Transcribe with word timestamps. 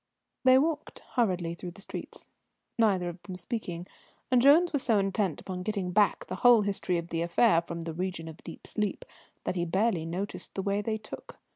They 0.45 0.57
walked 0.57 1.03
hurriedly 1.13 1.53
through 1.53 1.73
the 1.73 1.81
streets, 1.81 2.25
neither 2.75 3.07
of 3.07 3.21
them 3.21 3.35
speaking; 3.35 3.85
and 4.31 4.41
Jones 4.41 4.73
was 4.73 4.81
so 4.81 4.97
intent 4.97 5.39
upon 5.39 5.61
getting 5.61 5.91
back 5.91 6.25
the 6.25 6.37
whole 6.37 6.63
history 6.63 6.97
of 6.97 7.09
the 7.09 7.21
affair 7.21 7.61
from 7.61 7.81
the 7.81 7.93
region 7.93 8.27
of 8.27 8.37
deep 8.43 8.65
sleep, 8.65 9.05
that 9.43 9.55
he 9.55 9.63
barely 9.63 10.07
noticed 10.07 10.55
the 10.55 10.63
way 10.63 10.81
they 10.81 10.97
took. 10.97 11.37